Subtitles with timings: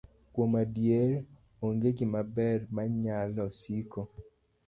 [0.35, 1.11] Kuom adier,
[1.67, 4.01] onge gimaber manyalo siko.